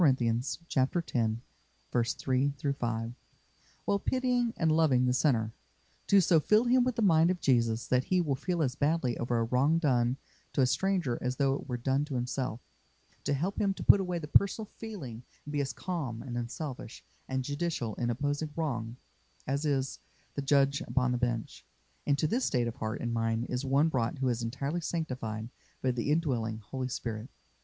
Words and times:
x. 0.03 0.57
3 0.65 2.53
5), 2.79 3.13
while 3.85 3.99
pitying 3.99 4.51
and 4.57 4.71
loving 4.71 5.05
the 5.05 5.13
sinner; 5.13 5.53
to 6.07 6.19
so 6.19 6.39
fill 6.39 6.63
him 6.65 6.83
with 6.83 6.95
the 6.95 7.03
mind 7.03 7.29
of 7.29 7.39
Jesus 7.39 7.85
that 7.85 8.05
he 8.05 8.19
will 8.19 8.33
feel 8.33 8.63
as 8.63 8.73
badly 8.73 9.15
over 9.19 9.37
a 9.37 9.43
wrong 9.43 9.77
done 9.77 10.17
to 10.53 10.61
a 10.61 10.65
stranger 10.65 11.19
as 11.21 11.35
though 11.35 11.53
it 11.53 11.67
were 11.69 11.77
done 11.77 12.03
to 12.05 12.15
himself; 12.15 12.61
to 13.23 13.35
help 13.35 13.61
him 13.61 13.75
to 13.75 13.83
put 13.83 13.99
away 13.99 14.17
the 14.17 14.27
personal 14.27 14.65
feeling 14.65 15.21
and 15.45 15.51
be 15.51 15.61
as 15.61 15.71
calm 15.71 16.23
and 16.23 16.35
unselfish 16.35 17.03
and 17.27 17.43
judicial 17.43 17.93
in 17.93 18.09
opposing 18.09 18.49
wrong 18.55 18.97
as 19.45 19.65
is 19.67 19.99
the 20.33 20.41
judge 20.41 20.81
upon 20.87 21.11
the 21.11 21.17
bench. 21.19 21.63
Into 22.07 22.25
this 22.25 22.45
state 22.45 22.67
of 22.67 22.77
heart 22.77 23.01
and 23.01 23.13
mind 23.13 23.45
is 23.49 23.63
one 23.63 23.87
brought 23.89 24.17
who 24.17 24.29
is 24.29 24.41
entirely 24.41 24.81
sanctified 24.81 25.49
by 25.83 25.91
the 25.91 26.09
indwelling 26.09 26.57
Holy 26.57 26.87
Spirit. 26.87 27.29